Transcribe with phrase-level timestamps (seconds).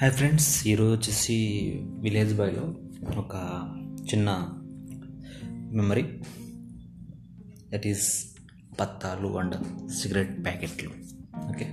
[0.00, 1.34] Hi friends ఈరోజు వచ్చేసి
[1.84, 2.74] village బాయ్లో
[3.18, 3.34] ఒక
[4.12, 4.48] చిన్న
[5.72, 6.02] మెమరీ
[7.72, 8.26] దట్ ఈస్
[8.80, 10.90] పత్తాలు అండ్ సిగరెట్ ప్యాకెట్లు
[11.48, 11.66] ఓకే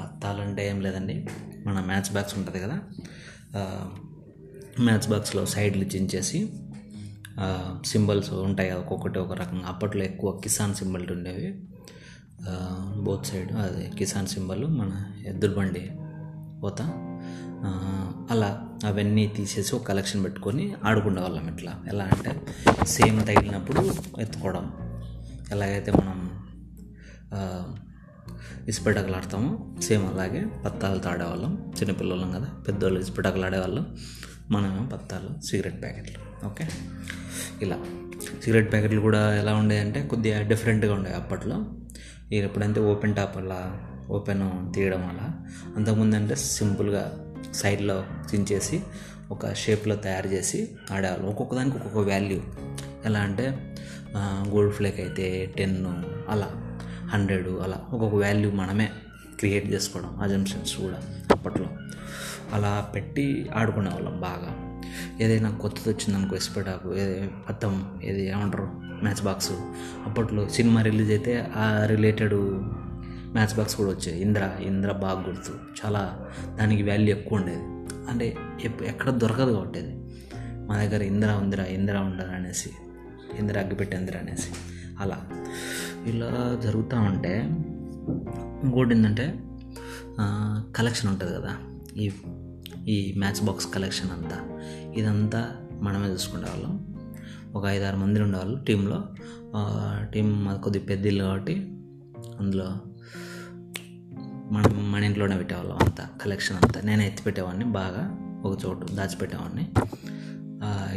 [0.00, 1.26] పత్తాలు అంటే ఏం లేదండి.
[1.66, 2.80] మన మ్యాచ్ బాక్స్ ఉంటుంది కదా.
[4.80, 6.52] మ్యాచ్ బాక్స్లో సైడ్లు చించేసి
[7.86, 9.66] సింబల్స్ ఉంటాయి కదా ఒక్కొక్కటి ఒక రకంగా.
[9.66, 11.52] అప్పట్లో ఎక్కువ కిసాన్ సింబల్ ఉండేవి.
[13.02, 15.90] బోత్ సైడ్ అదే కిసాన్ సింబల్ మన ఎద్దుల బండి
[16.62, 17.12] పోతా.
[18.30, 21.84] అలా అవన్నీ తీసేసి ఒక కలెక్షన్ పెట్టుకొని ఆడుకునే వాళ్ళం ఇట్లా.
[21.88, 22.46] ఎలా అంటే
[22.86, 24.72] సేమ్ తగిలినప్పుడు ఎత్తుకోవడం.
[25.50, 26.44] ఎలాగైతే మనం
[28.68, 31.72] ఇసుపెటకలు ఆడతామో సేమ్ అలాగే పత్తాలతో ఆడేవాళ్ళం.
[31.80, 33.96] చిన్నపిల్లలం కదా పెద్దవాళ్ళు ఇసుపెటకలు ఆడేవాళ్ళం.
[34.50, 36.46] మనమేమో పత్తాలు సిగరెట్ ప్యాకెట్లు.
[36.46, 36.68] ఓకే?
[37.62, 37.78] ఇలా.
[38.44, 41.64] సిగరెట్ ప్యాకెట్లు కూడా ఎలా ఉండేదంటే కొద్దిగా డిఫరెంట్గా ఉండేవి అప్పట్లో.
[42.32, 45.46] ఎప్పుడంటే ఓపెన్ టాప్ అలా ఓపెన్ తీయడం అలా.
[45.76, 47.25] అంతకుముందు అంటే సింపుల్గా
[47.56, 48.04] సైడ్లో
[48.34, 48.82] చించేసి
[49.30, 51.28] ఒక షేప్లో తయారు చేసి ఆడేవాళ్ళం.
[51.28, 52.40] ఒక్కొక్క దానికి ఒక్కొక్క వాల్యూ.
[53.04, 53.74] ఎలా అంటే
[54.18, 55.86] గోల్డ్ ఫ్లేక్ అయితే టెన్
[56.28, 58.90] అలా హండ్రెడ్ అలా ఒక్కొక్క వాల్యూ మనమే
[59.38, 60.98] క్రియేట్ చేసుకోవడం అజంప్షన్స్ కూడా
[61.30, 61.66] అప్పట్లో.
[62.52, 64.80] అలా పెట్టి ఆడుకునే వాళ్ళం బాగా.
[65.20, 67.30] ఏదైనా కొత్తది వచ్చిందనుకో ఇసుపెటాకు ఏది
[68.04, 69.52] ఏది ఏమంటారు మ్యాచ్ బాక్స్.
[70.06, 72.34] అప్పట్లో సినిమా రిలీజ్ అయితే ఆ రిలేటెడ్
[73.36, 74.20] మ్యాచ్ బాక్స్ కూడా వచ్చాయి.
[74.20, 75.52] ఇంద్ర ఇంద్ర బాగా గుర్తు.
[75.84, 76.28] చాలా
[76.58, 77.62] దానికి వాల్యూ ఎక్కువ ఉండేది.
[78.10, 79.94] అంటే ఎప్పు ఎక్కడ దొరకదు కాబట్టి అది.
[80.68, 82.70] మా దగ్గర ఇంద్ర ఉందిరా ఇంద్ర ఉండరా అనేసి
[83.38, 84.50] ఇంద్ర అగ్గిపెట్టి ఇంద్ర అనేసి.
[85.00, 85.28] అలా.
[86.06, 87.42] ఇలా జరుగుతూ ఉంటే
[88.64, 89.40] ఇంకోటి ఏంటంటే
[90.76, 91.56] కలెక్షన్ ఉంటుంది కదా.
[91.96, 92.12] ఈ
[92.88, 94.60] ఈ మ్యాచ్ బాక్స్ కలెక్షన్ అంతా.
[94.96, 96.96] ఇదంతా మనమే చూసుకునే వాళ్ళం.
[97.54, 99.04] ఒక ఐదారు మంది ఉండేవాళ్ళు టీంలో.
[100.12, 101.72] టీం మాది కొద్దిగా పెద్ద ఇల్లు కాబట్టి
[102.40, 102.76] అందులో
[104.52, 106.80] మనం మన ఇంట్లోనే పెట్టేవాళ్ళం అంతా కలెక్షన్ అంతా.
[106.80, 108.02] నేను ఎత్తి పెట్టేవాడిని బాగా
[108.44, 109.64] ఒక చోటు దాచిపెట్టేవాడిని.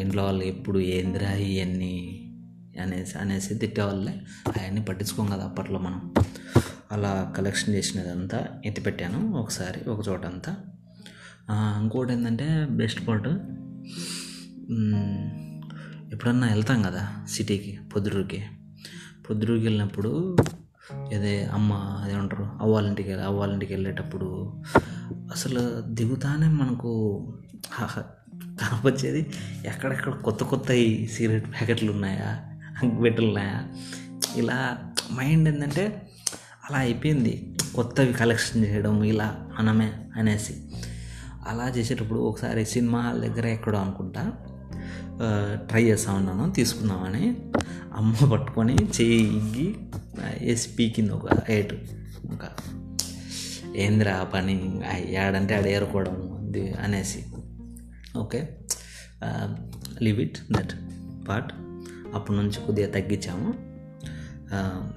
[0.02, 1.94] ఇంట్లో వాళ్ళు ఎప్పుడు ఏందిరా ఇవన్నీ
[2.82, 4.12] అనేసి అనేసి తిట్టేవాళ్ళే.
[4.48, 6.14] అవన్నీ పట్టించుకోం కదా అప్పట్లో మనం.
[6.92, 10.56] అలా కలెక్షన్ చేసినదంతా ఎత్తి పెట్టాను ఒకసారి ఒక చోట అంతా.
[11.52, 13.28] ఇంకోటి ఏంటంటే బెస్ట్ పార్ట్
[16.14, 18.44] ఎప్పుడన్నా వెళ్తాం కదా సిటీకి పొద్దురుకి
[19.30, 20.38] పొద్దురుకి వెళ్ళినప్పుడు
[20.94, 22.44] అదే అమ్మ అదేమంటారు?
[22.62, 24.54] అవ్వాలింటికి వెళ్ళి అవ్వాలింటికి వెళ్ళేటప్పుడు
[25.12, 26.92] అసలు దిగుతానే మనకు
[28.62, 29.34] కనపచ్చేది
[29.66, 30.68] ఎక్కడెక్కడ కొత్త కొత్త
[31.12, 32.40] సిగరెట్ ప్యాకెట్లు ఉన్నాయా
[32.84, 33.64] అంగిపెట్టెలు ఉన్నాయా
[34.36, 34.78] ఇలా
[35.14, 36.10] మైండ్ ఏంటంటే
[36.70, 37.56] అలా అయిపోయింది.
[37.76, 40.54] కొత్తవి కలెక్షన్ చేయడం ఇలా మనమే అనేసి.
[41.48, 44.32] అలా చేసేటప్పుడు ఒకసారి సినిమా హాల్ దగ్గర ఎక్కడో అనుకుంటా
[45.70, 47.38] ట్రై చేస్తా ఉన్నాను తీసుకుందామని.
[47.98, 49.76] అమ్మ పట్టుకొని చేయి
[50.80, 51.74] పీకింది ఒక ఎయిట్
[52.34, 52.46] ఒక
[53.76, 54.82] ఏందిరా ఆ పని?
[55.10, 57.26] ఏడంటే ఆడ ఏరుకోవడం అది అనేసి.
[58.18, 58.58] Okay.
[60.02, 60.74] Live it that
[61.28, 61.54] part
[62.14, 63.54] అప్పటి నుంచి కొద్దిగా తగ్గించాము.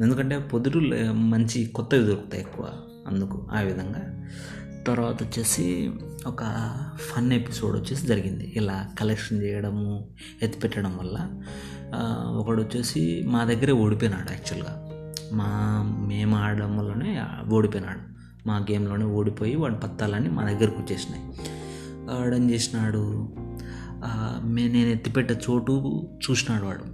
[0.02, 0.80] ఎందుకంటే పొద్దురు
[1.12, 2.70] మంచి కొత్తవి దొరుకుతాయి ఎక్కువ
[3.06, 4.28] అందుకు ఆ విధంగా.
[4.86, 5.90] తర్వాత వచ్చేసి
[6.26, 6.42] ఒక
[6.96, 8.52] ఫన్ ఎపిసోడ్ వచ్చేసి జరిగింది.
[8.56, 10.08] ఇలా కలెక్షన్ చేయడము
[10.42, 11.42] ఎత్తిపెట్టడం వల్ల.
[12.38, 14.88] ఒకడు వచ్చేసి మా దగ్గరే ఓడిపోయినాడు యాక్చువల్గా
[15.32, 17.22] మా మేము ఆడడం వల్లనే
[17.52, 18.00] ఓడిపోయినాడు.
[18.48, 21.24] మా గేమ్లోనే ఓడిపోయి వాడి పత్తాలన్నీ మా దగ్గరకు వచ్చేసినాయి.
[22.10, 23.32] వాడేం చేసినాడు?
[24.44, 26.84] మే నేను ఎత్తిపెట్టే చోటు చూసినాడు వాడు.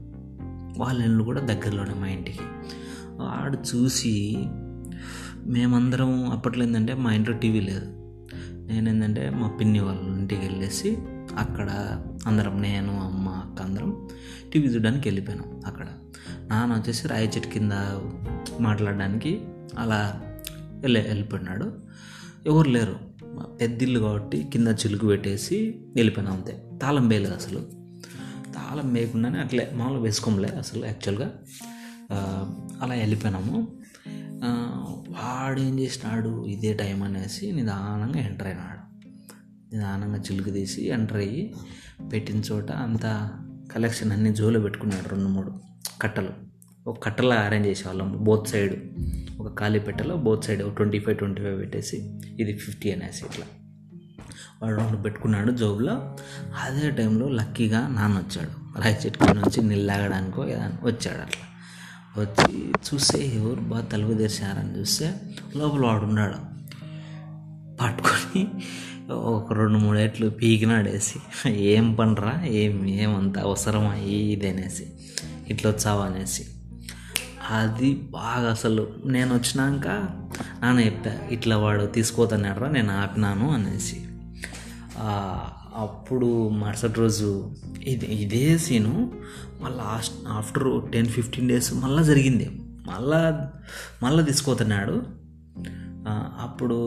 [0.79, 2.39] వాళ్ళ ఇల్లు కూడా దగ్గరలోనే మా ఇంటికి.
[3.17, 4.37] వాడు చూసి
[5.47, 7.87] మేమందరం అప్పట్లో ఏంటంటే మా ఇంట్లో టీవీ లేదు.
[8.67, 10.99] నేనేంటంటే మా పిన్ని వాళ్ళ ఇంటికి వెళ్ళేసి
[11.39, 11.69] అక్కడ
[12.29, 14.09] అందరం నేను అమ్మ అక్క అందరం
[14.53, 15.87] టీవీ చూడడానికి వెళ్ళిపోయినాం అక్కడ.
[16.47, 17.73] నాన్న వచ్చేసి రాయి చెట్టు కింద
[18.61, 19.41] మాట్లాడడానికి
[19.79, 20.23] అలా
[20.81, 21.67] వెళ్ళి వెళ్ళిపోయినాడు.
[22.47, 22.97] ఎవరు లేరు.
[23.61, 26.65] పెద్ద ఇల్లు కాబట్టి కింద చిలుకు పెట్టేసి వెళ్ళిపోయినా అంతే.
[26.83, 27.59] తాళం వేయలేదు అసలు.
[28.55, 31.33] తాళం వేయకుండానే అట్లే మామూలుగా వేసుకోంలే అసలు యాక్చువల్గా.
[32.83, 33.69] అలా వెళ్ళిపోయినాము.
[35.09, 36.47] వాడు ఏం చేసినాడు?
[36.47, 38.88] ఇదే టైం అనేసి నిదానంగా ఎంటర్ అయినాడు.
[39.73, 41.55] నిదానంగా చిలుకు తీసి ఎంటర్ అయ్యి
[42.13, 43.31] పెట్టిన చోట అంతా
[43.75, 45.55] కలెక్షన్ అన్ని జోలో పెట్టుకున్నాడు రెండు మూడు
[46.03, 46.29] కట్టలు.
[46.87, 48.17] ఒక కట్టలో అరేంజ్ చేసేవాళ్ళం.
[48.25, 48.77] బోత్ సైడ్
[49.41, 53.47] ఒక ఖాళీ పెట్టలో both side twenty five twenty five పెట్టేసి ఇది ఫిఫ్టీ అనేసి ఇట్లా
[54.63, 56.17] వాడు రెండు పెట్టుకున్నాడు జోబులో.
[56.65, 58.81] అదే టైంలో లక్కీగా నాన్న వచ్చాడు.
[58.81, 61.45] రాయి చెట్టు నుంచి నిల్లాగడానికో ఏదాని వచ్చాడు అట్లా.
[62.23, 65.15] వచ్చి చూస్తే ఎవరు బాగా తలుపు తెరిచారని చూస్తే
[65.57, 66.59] లోపల వాడు ఉన్నాడు.
[67.83, 68.49] పట్టుకొని
[69.11, 72.45] ఒక రెండు మూడు ఏట్లు పీకినాడేసి ఏం పనరా?
[72.47, 73.95] ఏం ఏమంత అవసరమా?
[73.95, 74.87] ఇది అనేసి
[75.49, 76.05] ఇట్లా వచ్చావా?
[76.05, 76.47] అనేసి.
[77.51, 79.89] అది బాగా అసలు నేను వచ్చినాక
[80.63, 84.05] నాన్న చెప్పా ఇట్లా వాడు తీసుకోతానరా నేను ఆపినాను అనేసి.
[85.77, 89.13] అప్పుడు మరుసటి రోజు ఇది ఇదే సీను
[89.61, 92.51] మళ్ళీ last after ten fifteen days మళ్ళీ జరిగింది.
[92.87, 93.51] మళ్ళా
[94.03, 95.03] మళ్ళీ తీసుకోతున్నాడు.
[96.41, 96.79] అప్పుడు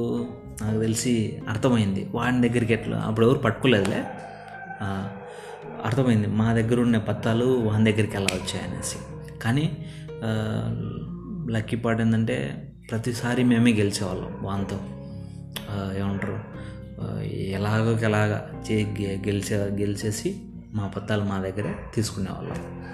[0.61, 2.09] నాకు తెలిసి అర్థమైంది.
[2.11, 2.97] వాడి దగ్గరికి ఎట్లా?
[2.97, 4.03] అప్పుడు ఎవరు పట్టుకోలేదులే.
[5.85, 6.27] అర్థమైంది.
[6.27, 8.95] మా దగ్గర ఉన్న పత్తాలు వాని దగ్గరికి ఎలా వచ్చాయనేసి.
[9.41, 9.77] కానీ
[11.51, 14.79] లక్కీ పార్ట్ ఏంటంటే ప్రతిసారి మేమే గెలిచేవాళ్ళం వానితో.
[15.97, 16.39] ఏమంటారు?
[17.23, 18.41] ఎలాగో ఎలాగ
[18.71, 20.41] చే గె- గెలిచే గెలిచేసి
[20.73, 22.85] మా పత్తాలు మా దగ్గరే తీసుకునేవాళ్ళం.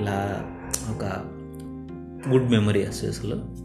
[0.00, 0.46] ఇలా
[0.90, 1.04] ఒక
[2.28, 3.64] గుడ్ మెమరీ అసలు